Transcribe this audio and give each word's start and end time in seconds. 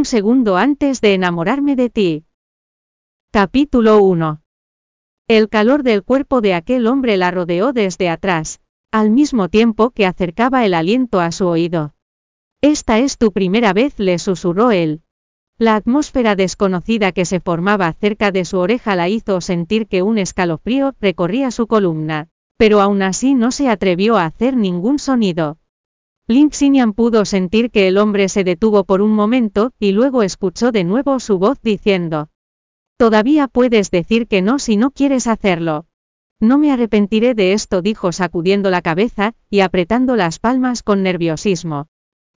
Un 0.00 0.06
segundo 0.06 0.56
antes 0.56 1.02
de 1.02 1.12
enamorarme 1.12 1.76
de 1.76 1.90
ti. 1.90 2.24
Capítulo 3.30 4.02
1. 4.02 4.40
El 5.28 5.50
calor 5.50 5.82
del 5.82 6.04
cuerpo 6.04 6.40
de 6.40 6.54
aquel 6.54 6.86
hombre 6.86 7.18
la 7.18 7.30
rodeó 7.30 7.74
desde 7.74 8.08
atrás, 8.08 8.62
al 8.90 9.10
mismo 9.10 9.50
tiempo 9.50 9.90
que 9.90 10.06
acercaba 10.06 10.64
el 10.64 10.72
aliento 10.72 11.20
a 11.20 11.30
su 11.32 11.46
oído. 11.48 11.92
Esta 12.62 12.98
es 12.98 13.18
tu 13.18 13.30
primera 13.32 13.74
vez, 13.74 13.98
le 13.98 14.18
susurró 14.18 14.70
él. 14.70 15.02
La 15.58 15.76
atmósfera 15.76 16.34
desconocida 16.34 17.12
que 17.12 17.26
se 17.26 17.40
formaba 17.40 17.92
cerca 17.92 18.30
de 18.32 18.46
su 18.46 18.56
oreja 18.56 18.96
la 18.96 19.10
hizo 19.10 19.42
sentir 19.42 19.86
que 19.86 20.00
un 20.00 20.16
escalofrío 20.16 20.94
recorría 20.98 21.50
su 21.50 21.66
columna, 21.66 22.28
pero 22.56 22.80
aún 22.80 23.02
así 23.02 23.34
no 23.34 23.50
se 23.50 23.68
atrevió 23.68 24.16
a 24.16 24.24
hacer 24.24 24.56
ningún 24.56 24.98
sonido. 24.98 25.58
Link 26.30 26.52
Xinian 26.52 26.92
pudo 26.92 27.24
sentir 27.24 27.72
que 27.72 27.88
el 27.88 27.98
hombre 27.98 28.28
se 28.28 28.44
detuvo 28.44 28.84
por 28.84 29.02
un 29.02 29.10
momento, 29.10 29.72
y 29.80 29.90
luego 29.90 30.22
escuchó 30.22 30.70
de 30.70 30.84
nuevo 30.84 31.18
su 31.18 31.40
voz 31.40 31.58
diciendo, 31.60 32.28
Todavía 32.96 33.48
puedes 33.48 33.90
decir 33.90 34.28
que 34.28 34.40
no 34.40 34.60
si 34.60 34.76
no 34.76 34.92
quieres 34.92 35.26
hacerlo. 35.26 35.86
No 36.38 36.56
me 36.56 36.70
arrepentiré 36.70 37.34
de 37.34 37.52
esto, 37.52 37.82
dijo 37.82 38.12
sacudiendo 38.12 38.70
la 38.70 38.80
cabeza, 38.80 39.34
y 39.50 39.58
apretando 39.58 40.14
las 40.14 40.38
palmas 40.38 40.84
con 40.84 41.02
nerviosismo. 41.02 41.88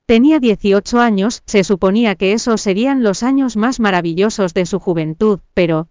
Tenía 0.07 0.39
18 0.39 0.99
años, 0.99 1.43
se 1.45 1.63
suponía 1.63 2.15
que 2.15 2.33
esos 2.33 2.63
serían 2.63 3.03
los 3.03 3.23
años 3.23 3.59
más 3.59 3.79
maravillosos 3.79 4.55
de 4.55 4.65
su 4.65 4.79
juventud, 4.79 5.41
pero... 5.53 5.89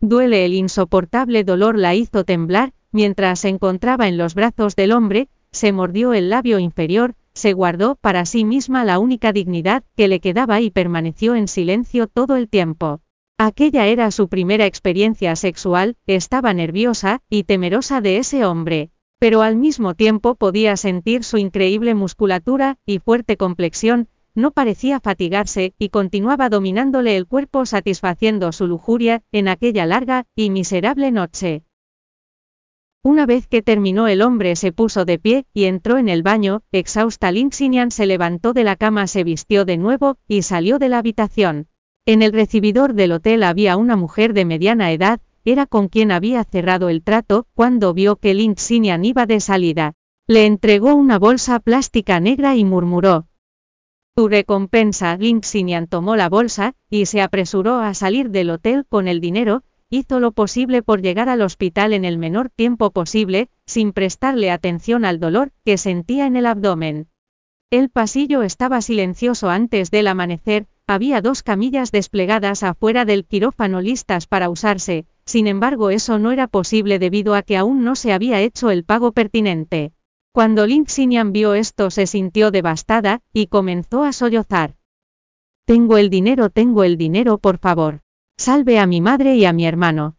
Duele 0.00 0.46
el 0.46 0.54
insoportable 0.54 1.44
dolor 1.44 1.76
la 1.76 1.94
hizo 1.94 2.24
temblar, 2.24 2.72
mientras 2.92 3.40
se 3.40 3.50
encontraba 3.50 4.08
en 4.08 4.16
los 4.16 4.34
brazos 4.34 4.74
del 4.74 4.92
hombre, 4.92 5.28
se 5.50 5.72
mordió 5.72 6.14
el 6.14 6.30
labio 6.30 6.58
inferior, 6.58 7.14
se 7.34 7.52
guardó 7.52 7.96
para 7.96 8.24
sí 8.26 8.44
misma 8.44 8.84
la 8.84 8.98
única 8.98 9.32
dignidad 9.32 9.84
que 9.96 10.08
le 10.08 10.20
quedaba 10.20 10.60
y 10.60 10.70
permaneció 10.70 11.34
en 11.34 11.48
silencio 11.48 12.06
todo 12.06 12.36
el 12.36 12.48
tiempo. 12.48 13.00
Aquella 13.38 13.86
era 13.86 14.10
su 14.10 14.28
primera 14.28 14.66
experiencia 14.66 15.34
sexual, 15.36 15.96
estaba 16.06 16.52
nerviosa 16.54 17.22
y 17.28 17.44
temerosa 17.44 18.00
de 18.00 18.18
ese 18.18 18.44
hombre, 18.44 18.90
pero 19.18 19.42
al 19.42 19.56
mismo 19.56 19.94
tiempo 19.94 20.34
podía 20.34 20.76
sentir 20.76 21.24
su 21.24 21.38
increíble 21.38 21.94
musculatura 21.94 22.76
y 22.86 22.98
fuerte 22.98 23.36
complexión, 23.36 24.08
no 24.34 24.50
parecía 24.50 25.00
fatigarse 25.00 25.74
y 25.78 25.90
continuaba 25.90 26.48
dominándole 26.48 27.16
el 27.16 27.26
cuerpo 27.26 27.66
satisfaciendo 27.66 28.52
su 28.52 28.66
lujuria 28.66 29.22
en 29.30 29.48
aquella 29.48 29.86
larga 29.86 30.26
y 30.34 30.50
miserable 30.50 31.10
noche. 31.10 31.64
Una 33.04 33.26
vez 33.26 33.48
que 33.48 33.62
terminó 33.62 34.06
el 34.06 34.22
hombre 34.22 34.54
se 34.54 34.70
puso 34.70 35.04
de 35.04 35.18
pie 35.18 35.44
y 35.52 35.64
entró 35.64 35.98
en 35.98 36.08
el 36.08 36.22
baño, 36.22 36.62
exhausta 36.70 37.32
Linxinian 37.32 37.90
se 37.90 38.06
levantó 38.06 38.52
de 38.52 38.62
la 38.62 38.76
cama, 38.76 39.08
se 39.08 39.24
vistió 39.24 39.64
de 39.64 39.76
nuevo 39.76 40.18
y 40.28 40.42
salió 40.42 40.78
de 40.78 40.88
la 40.88 40.98
habitación. 40.98 41.66
En 42.06 42.22
el 42.22 42.32
recibidor 42.32 42.94
del 42.94 43.10
hotel 43.10 43.42
había 43.42 43.76
una 43.76 43.96
mujer 43.96 44.34
de 44.34 44.44
mediana 44.44 44.92
edad, 44.92 45.20
era 45.44 45.66
con 45.66 45.88
quien 45.88 46.12
había 46.12 46.44
cerrado 46.44 46.88
el 46.88 47.02
trato, 47.02 47.48
cuando 47.54 47.92
vio 47.92 48.16
que 48.16 48.34
Link 48.34 48.58
Xinian 48.58 49.04
iba 49.04 49.26
de 49.26 49.40
salida. 49.40 49.94
Le 50.28 50.46
entregó 50.46 50.94
una 50.94 51.18
bolsa 51.18 51.58
plástica 51.58 52.20
negra 52.20 52.54
y 52.54 52.64
murmuró. 52.64 53.26
Tu 54.14 54.28
recompensa, 54.28 55.16
Link 55.16 55.42
Xinian 55.42 55.88
tomó 55.88 56.14
la 56.14 56.28
bolsa, 56.28 56.74
y 56.88 57.06
se 57.06 57.20
apresuró 57.20 57.80
a 57.80 57.94
salir 57.94 58.30
del 58.30 58.50
hotel 58.50 58.86
con 58.88 59.08
el 59.08 59.20
dinero, 59.20 59.64
hizo 59.92 60.20
lo 60.20 60.32
posible 60.32 60.82
por 60.82 61.02
llegar 61.02 61.28
al 61.28 61.42
hospital 61.42 61.92
en 61.92 62.06
el 62.06 62.16
menor 62.16 62.48
tiempo 62.48 62.92
posible, 62.92 63.50
sin 63.66 63.92
prestarle 63.92 64.50
atención 64.50 65.04
al 65.04 65.20
dolor 65.20 65.52
que 65.66 65.76
sentía 65.76 66.24
en 66.24 66.36
el 66.36 66.46
abdomen. 66.46 67.08
El 67.70 67.90
pasillo 67.90 68.42
estaba 68.42 68.80
silencioso 68.80 69.50
antes 69.50 69.90
del 69.90 70.06
amanecer, 70.06 70.66
había 70.86 71.20
dos 71.20 71.42
camillas 71.42 71.92
desplegadas 71.92 72.62
afuera 72.62 73.04
del 73.04 73.26
quirófano 73.26 73.82
listas 73.82 74.26
para 74.26 74.48
usarse, 74.48 75.04
sin 75.26 75.46
embargo 75.46 75.90
eso 75.90 76.18
no 76.18 76.32
era 76.32 76.46
posible 76.46 76.98
debido 76.98 77.34
a 77.34 77.42
que 77.42 77.58
aún 77.58 77.84
no 77.84 77.94
se 77.94 78.14
había 78.14 78.40
hecho 78.40 78.70
el 78.70 78.84
pago 78.84 79.12
pertinente. 79.12 79.92
Cuando 80.32 80.66
Xinian 80.66 81.32
vio 81.32 81.52
esto 81.52 81.90
se 81.90 82.06
sintió 82.06 82.50
devastada, 82.50 83.20
y 83.34 83.48
comenzó 83.48 84.04
a 84.04 84.14
sollozar. 84.14 84.76
Tengo 85.66 85.98
el 85.98 86.08
dinero, 86.08 86.48
tengo 86.48 86.82
el 86.82 86.96
dinero, 86.96 87.36
por 87.36 87.58
favor. 87.58 88.00
Salve 88.36 88.78
a 88.78 88.86
mi 88.86 89.00
madre 89.00 89.36
y 89.36 89.44
a 89.44 89.52
mi 89.52 89.66
hermano. 89.66 90.16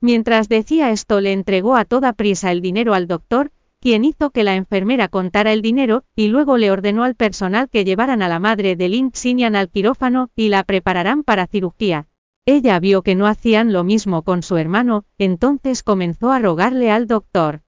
Mientras 0.00 0.48
decía 0.48 0.90
esto 0.90 1.20
le 1.20 1.32
entregó 1.32 1.76
a 1.76 1.84
toda 1.84 2.12
prisa 2.12 2.50
el 2.50 2.60
dinero 2.60 2.94
al 2.94 3.06
doctor, 3.06 3.52
quien 3.80 4.04
hizo 4.04 4.30
que 4.30 4.44
la 4.44 4.54
enfermera 4.54 5.08
contara 5.08 5.52
el 5.52 5.60
dinero, 5.60 6.04
y 6.14 6.28
luego 6.28 6.56
le 6.56 6.70
ordenó 6.70 7.02
al 7.02 7.16
personal 7.16 7.68
que 7.68 7.84
llevaran 7.84 8.22
a 8.22 8.28
la 8.28 8.38
madre 8.38 8.76
de 8.76 8.88
Lin 8.88 9.10
Xinian 9.12 9.56
al 9.56 9.68
quirófano 9.68 10.30
y 10.36 10.48
la 10.48 10.62
prepararan 10.62 11.24
para 11.24 11.46
cirugía. 11.46 12.06
Ella 12.46 12.80
vio 12.80 13.02
que 13.02 13.14
no 13.14 13.26
hacían 13.26 13.72
lo 13.72 13.84
mismo 13.84 14.22
con 14.22 14.42
su 14.42 14.56
hermano, 14.56 15.04
entonces 15.18 15.82
comenzó 15.82 16.32
a 16.32 16.40
rogarle 16.40 16.90
al 16.90 17.06
doctor. 17.06 17.62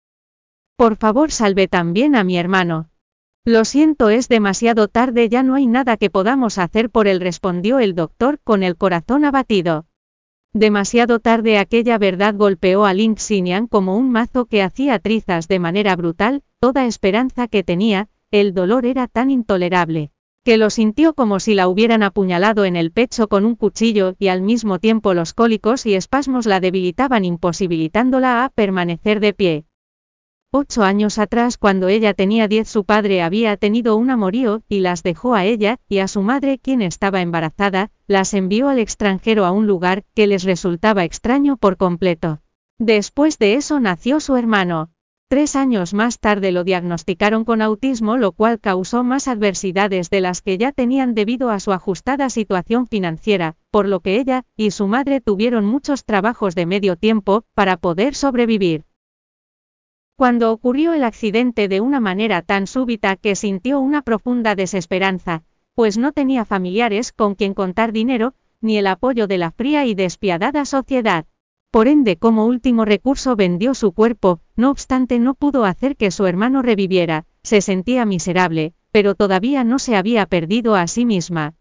Por 0.77 0.97
favor 0.97 1.33
salve 1.33 1.69
también 1.69 2.15
a 2.15 2.22
mi 2.22 2.39
hermano. 2.39 2.90
Lo 3.47 3.65
siento, 3.65 4.11
es 4.11 4.28
demasiado 4.28 4.89
tarde, 4.89 5.31
ya 5.31 5.43
no 5.43 5.55
hay 5.55 5.67
nada 5.67 5.97
que 5.97 6.11
podamos 6.11 6.59
hacer 6.59 6.91
por 6.91 7.09
él, 7.09 7.21
respondió 7.21 7.78
el 7.78 7.95
doctor 7.95 8.39
con 8.45 8.62
el 8.62 8.77
corazón 8.77 9.25
abatido. 9.25 9.87
Demasiado 10.53 11.21
tarde 11.21 11.56
aquella 11.56 11.97
verdad 11.97 12.34
golpeó 12.37 12.84
a 12.84 12.93
Link 12.93 13.17
Xinian 13.17 13.67
como 13.67 13.97
un 13.97 14.11
mazo 14.11 14.45
que 14.45 14.62
hacía 14.62 14.99
trizas 14.99 15.49
de 15.49 15.59
manera 15.59 15.97
brutal, 15.97 16.43
toda 16.59 16.84
esperanza 16.84 17.49
que 17.49 17.62
tenía, 17.62 18.09
el 18.31 18.53
dolor 18.53 18.84
era 18.84 19.06
tan 19.06 19.31
intolerable, 19.31 20.11
que 20.45 20.59
lo 20.59 20.69
sintió 20.69 21.15
como 21.15 21.41
si 21.41 21.55
la 21.55 21.67
hubieran 21.67 22.03
apuñalado 22.03 22.67
en 22.67 22.77
el 22.77 22.93
pecho 22.93 23.28
con 23.28 23.47
un 23.47 23.55
cuchillo 23.55 24.17
y 24.19 24.28
al 24.28 24.43
mismo 24.43 24.78
tiempo 24.78 25.15
los 25.15 25.33
cólicos 25.33 25.87
y 25.87 25.95
espasmos 25.95 26.45
la 26.45 26.61
debilitaban 26.61 27.25
imposibilitándola 27.25 28.45
a 28.45 28.51
permanecer 28.51 29.21
de 29.21 29.33
pie. 29.33 29.65
Ocho 30.53 30.83
años 30.83 31.19
atrás, 31.21 31.59
cuando 31.59 31.87
ella 31.87 32.12
tenía 32.12 32.49
diez, 32.49 32.69
su 32.69 32.84
padre 32.84 33.22
había 33.22 33.56
tenido 33.56 33.94
un 33.94 34.11
amorío, 34.11 34.62
y 34.69 34.81
las 34.81 35.05
dejó 35.05 35.37
a 35.37 35.44
ella, 35.44 35.78
y 35.88 35.99
a 35.99 36.09
su 36.09 36.22
madre, 36.22 36.59
quien 36.59 36.83
estaba 36.83 37.21
embarazada, 37.21 37.93
las 38.09 38.34
envió 38.34 38.69
al 38.69 38.81
extranjero 38.81 39.44
a 39.44 39.53
un 39.53 39.69
lugar 39.69 40.03
que 40.12 40.27
les 40.27 40.43
resultaba 40.43 41.05
extraño 41.05 41.56
por 41.56 41.77
completo. 41.77 42.41
Después 42.81 43.39
de 43.39 43.55
eso 43.55 43.78
nació 43.78 44.19
su 44.19 44.34
hermano. 44.34 44.91
Tres 45.28 45.55
años 45.55 45.94
más 45.94 46.19
tarde 46.19 46.50
lo 46.50 46.65
diagnosticaron 46.65 47.44
con 47.44 47.62
autismo, 47.62 48.16
lo 48.16 48.33
cual 48.33 48.59
causó 48.59 49.05
más 49.05 49.28
adversidades 49.28 50.10
de 50.10 50.21
las 50.21 50.43
que 50.43 50.59
ya 50.59 50.72
tenían 50.72 51.15
debido 51.15 51.50
a 51.50 51.60
su 51.60 51.71
ajustada 51.71 52.28
situación 52.28 52.89
financiera, 52.89 53.55
por 53.71 53.87
lo 53.87 54.00
que 54.00 54.16
ella 54.16 54.44
y 54.56 54.72
su 54.72 54.89
madre 54.89 55.21
tuvieron 55.21 55.65
muchos 55.65 56.05
trabajos 56.05 56.56
de 56.56 56.66
medio 56.66 56.97
tiempo 56.97 57.44
para 57.55 57.77
poder 57.77 58.16
sobrevivir. 58.16 58.90
Cuando 60.20 60.53
ocurrió 60.53 60.92
el 60.92 61.03
accidente 61.03 61.66
de 61.66 61.81
una 61.81 61.98
manera 61.98 62.42
tan 62.42 62.66
súbita 62.66 63.16
que 63.16 63.34
sintió 63.34 63.81
una 63.81 64.03
profunda 64.03 64.54
desesperanza, 64.54 65.44
pues 65.75 65.97
no 65.97 66.12
tenía 66.12 66.44
familiares 66.44 67.10
con 67.10 67.34
quien 67.34 67.54
contar 67.54 67.91
dinero, 67.91 68.34
ni 68.60 68.76
el 68.76 68.86
apoyo 68.86 69.26
de 69.26 69.38
la 69.38 69.50
fría 69.50 69.86
y 69.86 69.94
despiadada 69.94 70.66
sociedad. 70.66 71.25
Por 71.70 71.88
ende, 71.88 72.19
como 72.19 72.44
último 72.44 72.84
recurso 72.84 73.34
vendió 73.34 73.72
su 73.72 73.92
cuerpo, 73.92 74.41
no 74.56 74.70
obstante 74.70 75.19
no 75.19 75.32
pudo 75.32 75.64
hacer 75.64 75.97
que 75.97 76.10
su 76.10 76.26
hermano 76.26 76.60
reviviera, 76.60 77.25
se 77.42 77.62
sentía 77.62 78.04
miserable, 78.04 78.75
pero 78.92 79.14
todavía 79.14 79.64
no 79.64 79.78
se 79.78 79.97
había 79.97 80.26
perdido 80.26 80.75
a 80.75 80.86
sí 80.86 81.06
misma. 81.06 81.54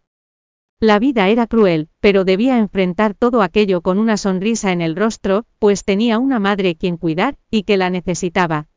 La 0.81 0.97
vida 0.97 1.27
era 1.27 1.45
cruel, 1.45 1.89
pero 1.99 2.23
debía 2.23 2.57
enfrentar 2.57 3.13
todo 3.13 3.41
aquello 3.41 3.81
con 3.81 3.99
una 3.99 4.15
sonrisa 4.15 4.71
en 4.71 4.79
el 4.79 4.95
rostro, 4.95 5.45
pues 5.59 5.83
tenía 5.83 6.19
una 6.19 6.39
madre 6.39 6.75
quien 6.75 6.95
cuidar, 6.95 7.35
y 7.51 7.63
que 7.63 7.75
la 7.75 7.89
necesitaba. 7.89 8.67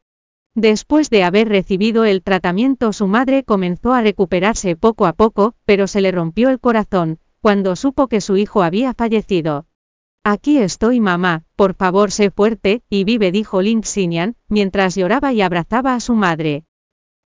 Después 0.57 1.11
de 1.11 1.23
haber 1.23 1.49
recibido 1.49 2.05
el 2.05 2.25
tratamiento 2.25 2.93
su 2.93 3.07
madre 3.07 3.45
comenzó 3.45 3.93
a 3.93 4.03
recuperarse 4.03 4.75
poco 4.75 5.07
a 5.07 5.13
poco, 5.13 5.55
pero 5.65 5.87
se 5.87 6.01
le 6.01 6.11
rompió 6.11 6.49
el 6.49 6.59
corazón, 6.59 7.21
cuando 7.41 7.77
supo 7.77 8.09
que 8.09 8.21
su 8.21 8.37
hijo 8.37 8.65
había 8.65 8.95
fallecido. 8.95 9.67
Aquí 10.25 10.59
estoy 10.59 10.99
mamá, 10.99 11.45
por 11.55 11.75
favor 11.75 12.11
sé 12.11 12.31
fuerte, 12.31 12.83
y 12.91 13.05
vive 13.05 13.31
dijo 13.31 13.63
Lin 13.63 13.83
Xinian, 13.85 14.35
mientras 14.49 14.97
lloraba 14.97 15.33
y 15.33 15.41
abrazaba 15.41 15.95
a 15.95 16.01
su 16.01 16.15
madre. 16.15 16.65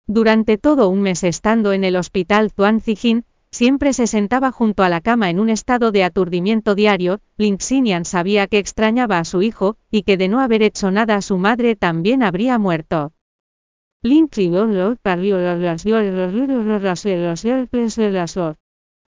Durante 0.06 0.58
todo 0.58 0.90
un 0.90 1.00
mes 1.00 1.24
estando 1.24 1.72
en 1.72 1.82
el 1.82 1.96
hospital 1.96 2.50
Zuan 2.50 2.80
Zijin, 2.80 3.24
Siempre 3.50 3.92
se 3.92 4.06
sentaba 4.06 4.52
junto 4.52 4.82
a 4.82 4.88
la 4.88 5.00
cama 5.00 5.30
en 5.30 5.40
un 5.40 5.48
estado 5.48 5.90
de 5.90 6.04
aturdimiento 6.04 6.74
diario, 6.74 7.20
Linxinian 7.36 8.04
sabía 8.04 8.46
que 8.46 8.58
extrañaba 8.58 9.18
a 9.18 9.24
su 9.24 9.42
hijo, 9.42 9.76
y 9.90 10.02
que 10.02 10.16
de 10.16 10.28
no 10.28 10.40
haber 10.40 10.62
hecho 10.62 10.90
nada 10.90 11.16
a 11.16 11.22
su 11.22 11.38
madre 11.38 11.76
también 11.76 12.22
habría 12.22 12.58
muerto. 12.58 13.12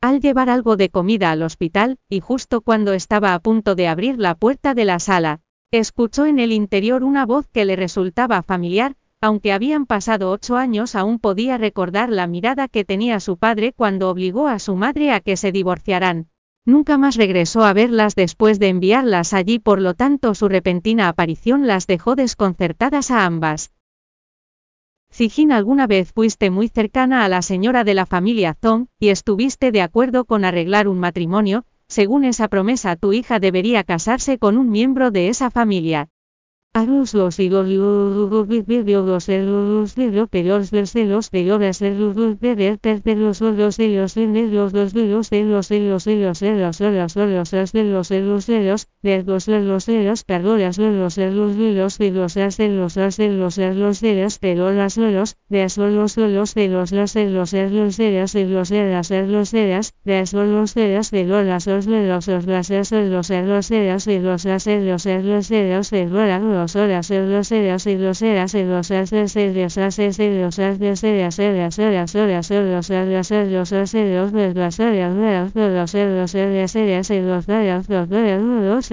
Al 0.01 0.19
llevar 0.19 0.49
algo 0.49 0.75
de 0.75 0.89
comida 0.89 1.31
al 1.31 1.43
hospital, 1.43 1.99
y 2.09 2.19
justo 2.19 2.61
cuando 2.61 2.93
estaba 2.93 3.35
a 3.35 3.39
punto 3.39 3.75
de 3.75 3.87
abrir 3.87 4.17
la 4.17 4.33
puerta 4.33 4.73
de 4.73 4.85
la 4.85 4.97
sala, 4.99 5.41
escuchó 5.69 6.25
en 6.25 6.39
el 6.39 6.51
interior 6.51 7.03
una 7.03 7.25
voz 7.25 7.47
que 7.47 7.63
le 7.65 7.75
resultaba 7.75 8.41
familiar, 8.41 8.95
Aunque 9.21 9.53
habían 9.53 9.85
pasado 9.85 10.31
ocho 10.31 10.57
años 10.57 10.95
aún 10.95 11.19
podía 11.19 11.59
recordar 11.59 12.09
la 12.09 12.25
mirada 12.25 12.67
que 12.67 12.83
tenía 12.83 13.19
su 13.19 13.37
padre 13.37 13.71
cuando 13.71 14.09
obligó 14.09 14.47
a 14.47 14.57
su 14.57 14.75
madre 14.75 15.11
a 15.11 15.19
que 15.19 15.37
se 15.37 15.51
divorciaran. 15.51 16.27
Nunca 16.65 16.97
más 16.97 17.15
regresó 17.15 17.63
a 17.63 17.73
verlas 17.73 18.15
después 18.15 18.57
de 18.59 18.69
enviarlas 18.69 19.33
allí, 19.33 19.59
por 19.59 19.79
lo 19.79 19.93
tanto 19.93 20.33
su 20.33 20.49
repentina 20.49 21.07
aparición 21.07 21.67
las 21.67 21.85
dejó 21.85 22.15
desconcertadas 22.15 23.11
a 23.11 23.25
ambas. 23.25 23.71
Zijin, 25.11 25.51
alguna 25.51 25.85
vez 25.85 26.13
fuiste 26.13 26.49
muy 26.49 26.67
cercana 26.67 27.23
a 27.23 27.29
la 27.29 27.41
señora 27.41 27.83
de 27.83 27.93
la 27.93 28.05
familia 28.07 28.55
Zong, 28.59 28.87
y 28.99 29.09
estuviste 29.09 29.71
de 29.71 29.81
acuerdo 29.81 30.25
con 30.25 30.45
arreglar 30.45 30.87
un 30.87 30.99
matrimonio, 30.99 31.65
según 31.87 32.25
esa 32.25 32.47
promesa 32.47 32.95
tu 32.95 33.11
hija 33.13 33.39
debería 33.39 33.83
casarse 33.83 34.39
con 34.39 34.57
un 34.57 34.69
miembro 34.69 35.11
de 35.11 35.27
esa 35.27 35.51
familia. 35.51 36.09
A 36.73 36.85
los 36.85 37.13
los 37.13 37.37
y 37.39 37.49
los 37.49 37.67
los 37.67 38.47
los 40.15 40.29
peores 40.29 40.71
de 40.71 41.05
los 41.05 41.29
peores 41.29 41.79
de 41.79 41.95
los 41.95 42.39
bebés 42.39 42.81
de 42.81 43.15
los 43.17 43.41
los 43.41 43.75
de 43.75 43.89
los 43.89 44.15
de 44.15 44.27
los 44.47 44.71
los 44.71 44.71
de 44.71 44.71
los 44.71 44.71
de 44.71 44.71
los 44.71 44.93
de 44.93 45.05
los 45.05 45.29
de 45.29 45.43
los 45.43 45.67
de 45.67 45.81
los 45.81 46.05
de 46.05 46.15
los 46.15 46.39
de 46.39 46.55
los 46.55 46.79
de 46.79 46.91
los 46.95 47.51
de 47.51 47.59
los 47.59 47.73
de 47.73 47.83
los 47.83 48.09
de 48.09 48.21
los 48.21 48.47
de 48.47 48.63
los 48.63 48.87
de 49.03 49.23
los 49.23 49.47
de 49.47 49.61
los 49.61 49.85
de 49.87 50.03
los 50.03 50.23
perdolas 50.23 50.77
de 50.77 50.91
los 50.91 51.17
los 51.17 51.57
los 51.57 51.97
las 51.97 51.97
de 51.97 52.11
los 52.11 52.35
las 52.35 53.17
de 53.17 53.29
los 53.29 53.55
de 53.55 53.73
los 53.73 53.99
de 53.99 54.15
las 54.15 54.39
los 54.39 55.13
los 55.13 55.35
las 55.49 55.73
de 55.73 55.87
los 55.87 56.15
los 56.15 56.53
de 56.53 56.67
las 56.69 57.15
los 57.15 57.47
de 57.47 57.51
las 57.51 57.71
los 57.73 57.97
de 57.97 58.11
las 58.11 58.31
de 58.31 58.45
los 58.45 58.69
de 58.69 58.87
las 58.87 59.11
las 60.05 60.29
los 60.29 61.11
de 61.11 62.07
los 62.07 62.27
los 62.27 62.45
las 62.45 62.69
de 62.69 63.09
los 63.09 63.27
de 63.27 63.41
los 63.41 63.65
de 63.65 63.79
las 63.81 64.05
de 64.05 64.21
los 64.85 65.05
las 65.05 65.89
de 65.89 66.05
horas 66.75 67.07
de 67.07 67.25
los 67.25 67.49
de 67.49 67.63
las 67.65 67.85
los 67.85 68.21
las 68.21 68.51
de 68.51 68.65
los 68.65 68.89
las 68.89 69.11
las 69.11 69.35
las 69.35 69.35
los 69.35 70.57
las 70.57 70.69
de 70.69 71.17
las 71.17 71.37
las 71.37 71.41
las 71.41 71.41
las 71.41 71.67
los 77.21 77.47
de 77.47 77.65
las 77.65 77.81
las 77.81 78.41
los 78.61 78.90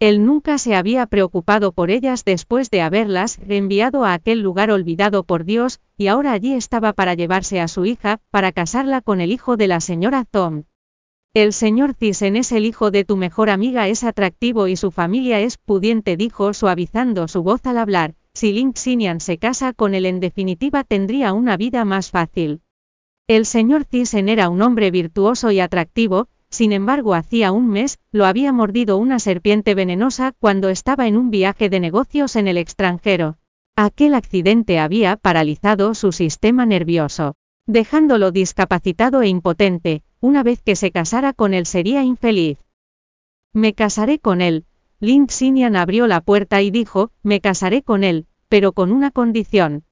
él 0.00 0.24
nunca 0.24 0.56
se 0.56 0.74
había 0.74 1.04
preocupado 1.04 1.72
por 1.72 1.90
ellas 1.90 2.24
después 2.24 2.70
de 2.70 2.80
haberlas 2.80 3.38
enviado 3.46 4.06
a 4.06 4.14
aquel 4.14 4.40
lugar 4.40 4.70
olvidado 4.70 5.24
por 5.24 5.44
Dios, 5.44 5.78
y 5.98 6.06
ahora 6.06 6.32
allí 6.32 6.54
estaba 6.54 6.94
para 6.94 7.12
llevarse 7.12 7.60
a 7.60 7.68
su 7.68 7.84
hija, 7.84 8.18
para 8.30 8.50
casarla 8.50 9.02
con 9.02 9.20
el 9.20 9.30
hijo 9.30 9.58
de 9.58 9.68
la 9.68 9.80
señora 9.80 10.24
Tom. 10.24 10.62
El 11.34 11.52
señor 11.52 11.92
Thyssen 11.92 12.36
es 12.36 12.50
el 12.50 12.64
hijo 12.64 12.90
de 12.90 13.04
tu 13.04 13.18
mejor 13.18 13.50
amiga, 13.50 13.88
es 13.88 14.02
atractivo 14.02 14.68
y 14.68 14.76
su 14.76 14.90
familia 14.90 15.38
es 15.40 15.58
pudiente, 15.58 16.16
dijo 16.16 16.54
suavizando 16.54 17.28
su 17.28 17.42
voz 17.42 17.66
al 17.66 17.76
hablar. 17.76 18.14
Si 18.40 18.54
Link 18.54 18.76
Xinian 18.78 19.20
se 19.20 19.36
casa 19.36 19.74
con 19.74 19.94
él 19.94 20.06
en 20.06 20.18
definitiva 20.18 20.82
tendría 20.82 21.34
una 21.34 21.58
vida 21.58 21.84
más 21.84 22.10
fácil. 22.10 22.62
El 23.28 23.44
señor 23.44 23.84
Thyssen 23.84 24.30
era 24.30 24.48
un 24.48 24.62
hombre 24.62 24.90
virtuoso 24.90 25.50
y 25.50 25.60
atractivo, 25.60 26.28
sin 26.48 26.72
embargo 26.72 27.12
hacía 27.12 27.52
un 27.52 27.68
mes, 27.68 27.98
lo 28.12 28.24
había 28.24 28.50
mordido 28.54 28.96
una 28.96 29.18
serpiente 29.18 29.74
venenosa 29.74 30.32
cuando 30.38 30.70
estaba 30.70 31.06
en 31.06 31.18
un 31.18 31.30
viaje 31.30 31.68
de 31.68 31.80
negocios 31.80 32.34
en 32.34 32.48
el 32.48 32.56
extranjero. 32.56 33.36
Aquel 33.76 34.14
accidente 34.14 34.78
había 34.78 35.16
paralizado 35.16 35.92
su 35.92 36.10
sistema 36.10 36.64
nervioso, 36.64 37.34
dejándolo 37.66 38.30
discapacitado 38.30 39.20
e 39.20 39.28
impotente, 39.28 40.02
una 40.18 40.42
vez 40.42 40.62
que 40.62 40.76
se 40.76 40.90
casara 40.92 41.34
con 41.34 41.52
él 41.52 41.66
sería 41.66 42.04
infeliz. 42.04 42.58
Me 43.52 43.74
casaré 43.74 44.18
con 44.18 44.40
él. 44.40 44.64
Lin 44.98 45.28
Xinian 45.28 45.76
abrió 45.76 46.06
la 46.06 46.22
puerta 46.22 46.60
y 46.60 46.70
dijo, 46.70 47.10
me 47.22 47.40
casaré 47.40 47.82
con 47.82 48.04
él, 48.04 48.26
pero 48.50 48.72
con 48.72 48.92
una 48.92 49.10
condición. 49.10 49.84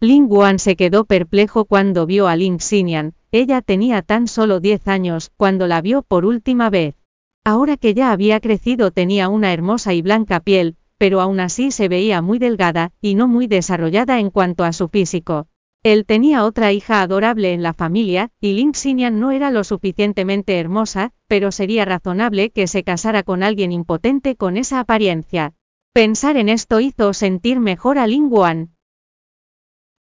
Lin 0.00 0.28
Guan 0.28 0.58
se 0.58 0.74
quedó 0.74 1.04
perplejo 1.04 1.66
cuando 1.66 2.06
vio 2.06 2.26
a 2.26 2.34
Lin 2.36 2.58
Xinian, 2.58 3.14
ella 3.30 3.60
tenía 3.62 4.00
tan 4.02 4.26
solo 4.26 4.58
10 4.58 4.88
años 4.88 5.30
cuando 5.36 5.66
la 5.66 5.82
vio 5.82 6.02
por 6.02 6.24
última 6.24 6.70
vez. 6.70 6.96
Ahora 7.44 7.76
que 7.76 7.94
ya 7.94 8.10
había 8.10 8.40
crecido 8.40 8.90
tenía 8.90 9.28
una 9.28 9.52
hermosa 9.52 9.92
y 9.92 10.00
blanca 10.00 10.40
piel, 10.40 10.76
pero 10.96 11.20
aún 11.20 11.38
así 11.38 11.70
se 11.70 11.88
veía 11.88 12.22
muy 12.22 12.38
delgada, 12.38 12.92
y 13.02 13.14
no 13.14 13.28
muy 13.28 13.46
desarrollada 13.46 14.18
en 14.18 14.30
cuanto 14.30 14.64
a 14.64 14.72
su 14.72 14.88
físico. 14.88 15.46
Él 15.82 16.06
tenía 16.06 16.44
otra 16.44 16.72
hija 16.72 17.02
adorable 17.02 17.52
en 17.52 17.62
la 17.62 17.74
familia, 17.74 18.30
y 18.40 18.54
Lin 18.54 18.72
Xinian 18.72 19.20
no 19.20 19.32
era 19.32 19.50
lo 19.50 19.64
suficientemente 19.64 20.58
hermosa, 20.58 21.12
pero 21.28 21.52
sería 21.52 21.84
razonable 21.84 22.50
que 22.50 22.66
se 22.66 22.82
casara 22.84 23.22
con 23.22 23.42
alguien 23.42 23.70
impotente 23.70 24.34
con 24.34 24.56
esa 24.56 24.80
apariencia. 24.80 25.54
Pensar 25.92 26.36
en 26.36 26.48
esto 26.48 26.80
hizo 26.80 27.12
sentir 27.12 27.60
mejor 27.60 27.98
a 27.98 28.06
Lin 28.06 28.28
Guan. 28.28 28.74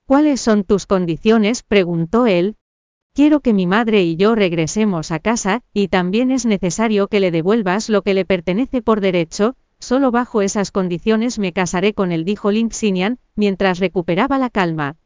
¿Cuáles 0.07 0.41
son 0.41 0.65
tus 0.65 0.87
condiciones? 0.87 1.63
preguntó 1.63 2.27
él, 2.27 2.57
Quiero 3.17 3.41
que 3.41 3.55
mi 3.55 3.67
madre 3.67 4.03
y 4.03 4.17
yo 4.17 4.35
regresemos 4.35 5.11
a 5.11 5.21
casa, 5.21 5.63
y 5.73 5.89
también 5.89 6.31
es 6.31 6.45
necesario 6.45 7.09
que 7.09 7.19
le 7.19 7.31
devuelvas 7.31 7.89
lo 7.89 8.03
que 8.03 8.13
le 8.13 8.27
pertenece 8.27 8.83
por 8.83 9.01
derecho, 9.01 9.57
solo 9.79 10.11
bajo 10.11 10.43
esas 10.43 10.71
condiciones 10.71 11.39
me 11.39 11.55
casaré 11.55 11.95
con 11.95 12.13
él, 12.13 12.27
dijo 12.27 12.51
Xinian, 12.51 13.19
mientras 13.35 13.79
recuperaba 13.79 14.37
la 14.37 14.51
calma. 14.51 14.97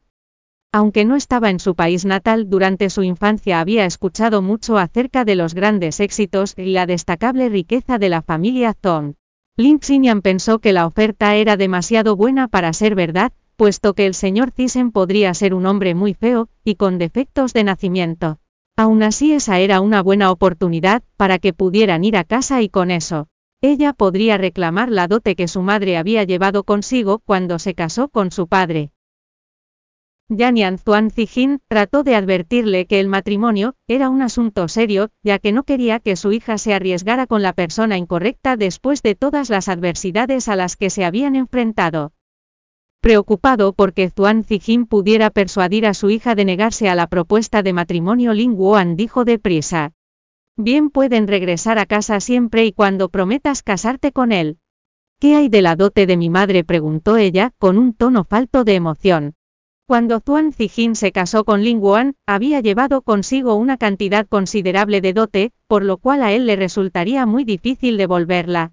Aunque 0.72 1.04
no 1.04 1.14
estaba 1.14 1.50
en 1.50 1.60
su 1.60 1.76
país 1.76 2.04
natal, 2.04 2.50
durante 2.50 2.90
su 2.90 3.04
infancia 3.04 3.60
había 3.60 3.84
escuchado 3.84 4.42
mucho 4.42 4.76
acerca 4.76 5.24
de 5.24 5.36
los 5.36 5.54
grandes 5.54 6.00
éxitos 6.00 6.54
y 6.56 6.72
la 6.72 6.86
destacable 6.86 7.48
riqueza 7.48 7.98
de 7.98 8.08
la 8.08 8.22
familia 8.22 8.74
Zong. 8.74 9.14
Xinian 9.56 10.22
pensó 10.22 10.58
que 10.58 10.72
la 10.72 10.86
oferta 10.86 11.34
era 11.36 11.56
demasiado 11.56 12.16
buena 12.16 12.48
para 12.48 12.72
ser 12.72 12.94
verdad, 12.94 13.32
puesto 13.56 13.94
que 13.94 14.06
el 14.06 14.14
señor 14.14 14.52
Thyssen 14.52 14.90
podría 14.90 15.34
ser 15.34 15.52
un 15.52 15.66
hombre 15.66 15.94
muy 15.94 16.14
feo, 16.14 16.48
y 16.64 16.76
con 16.76 16.98
defectos 16.98 17.52
de 17.52 17.64
nacimiento. 17.64 18.38
Aún 18.76 19.02
así 19.02 19.32
esa 19.34 19.58
era 19.58 19.82
una 19.82 20.02
buena 20.02 20.30
oportunidad, 20.30 21.02
para 21.16 21.38
que 21.38 21.52
pudieran 21.52 22.04
ir 22.04 22.16
a 22.16 22.24
casa 22.24 22.62
y 22.62 22.70
con 22.70 22.90
eso, 22.90 23.28
ella 23.60 23.92
podría 23.92 24.38
reclamar 24.38 24.90
la 24.90 25.06
dote 25.06 25.36
que 25.36 25.46
su 25.46 25.60
madre 25.60 25.98
había 25.98 26.24
llevado 26.24 26.64
consigo 26.64 27.18
cuando 27.18 27.58
se 27.58 27.74
casó 27.74 28.08
con 28.08 28.30
su 28.30 28.46
padre. 28.46 28.92
Yanian 30.32 30.78
Zuan 30.78 31.10
Zijin 31.10 31.58
trató 31.66 32.04
de 32.04 32.14
advertirle 32.14 32.86
que 32.86 33.00
el 33.00 33.08
matrimonio 33.08 33.74
era 33.88 34.08
un 34.08 34.22
asunto 34.22 34.68
serio, 34.68 35.10
ya 35.24 35.40
que 35.40 35.50
no 35.50 35.64
quería 35.64 35.98
que 35.98 36.14
su 36.14 36.30
hija 36.30 36.56
se 36.56 36.72
arriesgara 36.72 37.26
con 37.26 37.42
la 37.42 37.52
persona 37.52 37.98
incorrecta 37.98 38.56
después 38.56 39.02
de 39.02 39.16
todas 39.16 39.50
las 39.50 39.68
adversidades 39.68 40.48
a 40.48 40.54
las 40.54 40.76
que 40.76 40.88
se 40.88 41.04
habían 41.04 41.34
enfrentado. 41.34 42.12
Preocupado 43.00 43.72
porque 43.72 44.08
Zuan 44.08 44.44
Zijin 44.44 44.86
pudiera 44.86 45.30
persuadir 45.30 45.84
a 45.84 45.94
su 45.94 46.10
hija 46.10 46.36
de 46.36 46.44
negarse 46.44 46.88
a 46.88 46.94
la 46.94 47.08
propuesta 47.08 47.64
de 47.64 47.72
matrimonio, 47.72 48.32
Ling 48.32 48.54
Wuan 48.56 48.94
dijo 48.94 49.24
deprisa. 49.24 49.94
Bien 50.56 50.90
pueden 50.90 51.26
regresar 51.26 51.80
a 51.80 51.86
casa 51.86 52.20
siempre 52.20 52.66
y 52.66 52.72
cuando 52.72 53.08
prometas 53.08 53.64
casarte 53.64 54.12
con 54.12 54.30
él. 54.30 54.58
¿Qué 55.18 55.34
hay 55.34 55.48
de 55.48 55.62
la 55.62 55.74
dote 55.74 56.06
de 56.06 56.16
mi 56.16 56.30
madre? 56.30 56.62
preguntó 56.62 57.16
ella, 57.16 57.50
con 57.58 57.78
un 57.78 57.94
tono 57.94 58.22
falto 58.22 58.62
de 58.62 58.76
emoción. 58.76 59.34
Cuando 59.90 60.20
Zuan 60.20 60.52
Zijin 60.52 60.94
se 60.94 61.10
casó 61.10 61.42
con 61.42 61.64
Ling 61.64 61.80
Wuan, 61.82 62.14
había 62.24 62.60
llevado 62.60 63.02
consigo 63.02 63.56
una 63.56 63.76
cantidad 63.76 64.24
considerable 64.24 65.00
de 65.00 65.12
dote, 65.12 65.50
por 65.66 65.84
lo 65.84 65.96
cual 65.96 66.22
a 66.22 66.30
él 66.30 66.46
le 66.46 66.54
resultaría 66.54 67.26
muy 67.26 67.42
difícil 67.42 67.96
devolverla. 67.96 68.70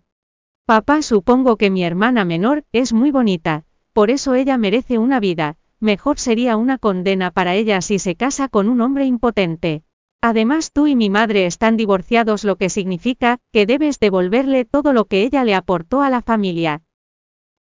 Papá, 0.68 1.02
supongo 1.02 1.56
que 1.56 1.72
mi 1.72 1.84
hermana 1.84 2.24
menor 2.24 2.66
es 2.72 2.94
muy 2.94 3.10
bonita, 3.10 3.64
por 3.94 4.12
eso 4.12 4.36
ella 4.36 4.60
merece 4.60 5.00
una 5.00 5.20
vida, 5.20 5.58
mejor 5.80 6.20
sería 6.20 6.56
una 6.56 6.78
condena 6.78 7.32
para 7.32 7.56
ella 7.56 7.82
si 7.82 7.98
se 7.98 8.14
casa 8.14 8.48
con 8.48 8.70
un 8.70 8.80
hombre 8.82 9.08
impotente. 9.08 9.82
Además 10.22 10.72
tú 10.72 10.86
y 10.86 10.96
mi 10.96 11.10
madre 11.10 11.48
están 11.48 11.78
divorciados 11.78 12.44
lo 12.44 12.58
que 12.58 12.70
significa 12.70 13.40
que 13.52 13.66
debes 13.66 14.00
devolverle 14.00 14.66
todo 14.66 14.94
lo 14.94 15.06
que 15.06 15.24
ella 15.24 15.44
le 15.44 15.56
aportó 15.56 16.04
a 16.04 16.12
la 16.12 16.22
familia. 16.22 16.84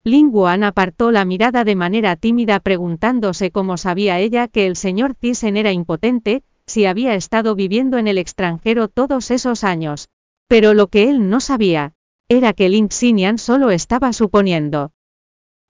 Ling 0.05 0.31
Guan 0.31 0.65
apartó 0.65 1.11
la 1.11 1.23
mirada 1.23 1.63
de 1.63 1.77
manera 1.77 2.17
tímida 2.17 2.59
preguntándose 2.59 3.51
cómo 3.51 3.77
sabía 3.77 4.19
ella 4.19 4.49
que 4.49 4.67
el 4.67 4.75
señor 4.75 5.15
Thyssen 5.15 5.55
era 5.55 5.71
impotente, 5.71 6.43
si 6.65 6.85
había 6.85 7.15
estado 7.15 7.55
viviendo 7.55 7.97
en 7.97 8.09
el 8.09 8.17
extranjero 8.17 8.89
todos 8.89 9.31
esos 9.31 9.63
años. 9.63 10.09
Pero 10.49 10.73
lo 10.73 10.87
que 10.87 11.09
él 11.09 11.29
no 11.29 11.39
sabía, 11.39 11.93
era 12.27 12.51
que 12.51 12.67
Lin 12.67 12.89
Xinian 12.89 13.37
solo 13.37 13.71
estaba 13.71 14.11
suponiendo. 14.11 14.91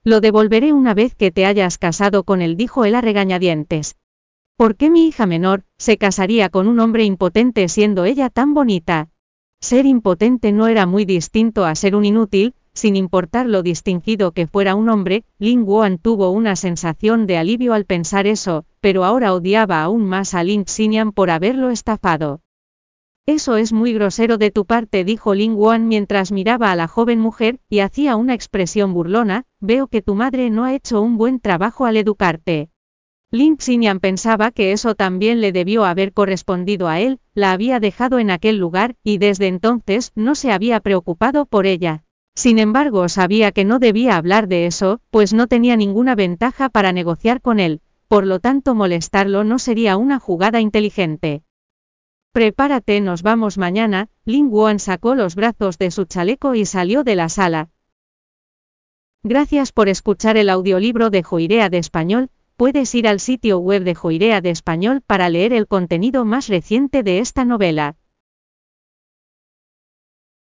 Lo 0.04 0.20
devolveré 0.20 0.74
una 0.74 0.92
vez 0.92 1.14
que 1.14 1.30
te 1.30 1.46
hayas 1.46 1.78
casado 1.78 2.24
con 2.24 2.42
él, 2.42 2.58
dijo 2.58 2.84
él 2.84 2.96
a 2.96 3.00
regañadientes. 3.00 3.96
¿Por 4.58 4.76
qué 4.76 4.90
mi 4.90 5.06
hija 5.06 5.24
menor 5.24 5.64
se 5.78 5.96
casaría 5.96 6.50
con 6.50 6.68
un 6.68 6.80
hombre 6.80 7.04
impotente 7.04 7.66
siendo 7.68 8.04
ella 8.04 8.28
tan 8.28 8.52
bonita? 8.52 9.08
Ser 9.60 9.86
impotente 9.86 10.52
no 10.52 10.66
era 10.66 10.84
muy 10.84 11.06
distinto 11.06 11.64
a 11.64 11.74
ser 11.74 11.96
un 11.96 12.04
inútil, 12.04 12.54
sin 12.78 12.94
importar 12.94 13.46
lo 13.46 13.62
distinguido 13.62 14.30
que 14.32 14.46
fuera 14.46 14.76
un 14.76 14.88
hombre, 14.88 15.24
Lin 15.38 15.64
Wuan 15.64 15.98
tuvo 15.98 16.30
una 16.30 16.54
sensación 16.54 17.26
de 17.26 17.36
alivio 17.36 17.74
al 17.74 17.84
pensar 17.84 18.26
eso, 18.26 18.64
pero 18.80 19.04
ahora 19.04 19.34
odiaba 19.34 19.82
aún 19.82 20.06
más 20.06 20.32
a 20.32 20.44
Lin 20.44 20.64
Xinian 20.64 21.12
por 21.12 21.30
haberlo 21.30 21.70
estafado. 21.70 22.40
Eso 23.26 23.56
es 23.56 23.72
muy 23.72 23.92
grosero 23.92 24.38
de 24.38 24.50
tu 24.50 24.64
parte, 24.64 25.04
dijo 25.04 25.34
Ling 25.34 25.54
Wan 25.54 25.86
mientras 25.86 26.32
miraba 26.32 26.70
a 26.70 26.76
la 26.76 26.88
joven 26.88 27.20
mujer, 27.20 27.58
y 27.68 27.80
hacía 27.80 28.16
una 28.16 28.32
expresión 28.32 28.94
burlona, 28.94 29.44
veo 29.60 29.88
que 29.88 30.00
tu 30.00 30.14
madre 30.14 30.48
no 30.48 30.64
ha 30.64 30.72
hecho 30.72 31.02
un 31.02 31.18
buen 31.18 31.40
trabajo 31.40 31.84
al 31.84 31.98
educarte. 31.98 32.70
Lin 33.30 33.58
Xinyan 33.58 34.00
pensaba 34.00 34.50
que 34.50 34.72
eso 34.72 34.94
también 34.94 35.42
le 35.42 35.52
debió 35.52 35.84
haber 35.84 36.14
correspondido 36.14 36.88
a 36.88 37.00
él, 37.00 37.18
la 37.34 37.52
había 37.52 37.80
dejado 37.80 38.18
en 38.18 38.30
aquel 38.30 38.56
lugar, 38.56 38.94
y 39.04 39.18
desde 39.18 39.48
entonces 39.48 40.12
no 40.14 40.34
se 40.34 40.50
había 40.50 40.80
preocupado 40.80 41.44
por 41.44 41.66
ella. 41.66 42.04
Sin 42.38 42.60
embargo, 42.60 43.08
sabía 43.08 43.50
que 43.50 43.64
no 43.64 43.80
debía 43.80 44.16
hablar 44.16 44.46
de 44.46 44.66
eso, 44.66 45.00
pues 45.10 45.32
no 45.32 45.48
tenía 45.48 45.76
ninguna 45.76 46.14
ventaja 46.14 46.68
para 46.68 46.92
negociar 46.92 47.40
con 47.40 47.58
él, 47.58 47.80
por 48.06 48.24
lo 48.24 48.38
tanto 48.38 48.76
molestarlo 48.76 49.42
no 49.42 49.58
sería 49.58 49.96
una 49.96 50.20
jugada 50.20 50.60
inteligente. 50.60 51.42
Prepárate, 52.30 53.00
nos 53.00 53.22
vamos 53.22 53.58
mañana, 53.58 54.08
Lin 54.24 54.50
Wuan 54.52 54.78
sacó 54.78 55.16
los 55.16 55.34
brazos 55.34 55.78
de 55.78 55.90
su 55.90 56.04
chaleco 56.04 56.54
y 56.54 56.64
salió 56.64 57.02
de 57.02 57.16
la 57.16 57.28
sala. 57.28 57.70
Gracias 59.24 59.72
por 59.72 59.88
escuchar 59.88 60.36
el 60.36 60.48
audiolibro 60.48 61.10
de 61.10 61.24
Joirea 61.24 61.70
de 61.70 61.78
Español, 61.78 62.30
Puedes 62.58 62.92
ir 62.96 63.06
al 63.06 63.18
sitio 63.18 63.58
web 63.58 63.82
de 63.82 63.96
Joirea 63.96 64.40
de 64.40 64.50
Español 64.50 65.00
para 65.04 65.28
leer 65.28 65.52
el 65.52 65.68
contenido 65.68 66.24
más 66.24 66.48
reciente 66.48 67.04
de 67.04 67.18
esta 67.18 67.44
novela. 67.44 67.96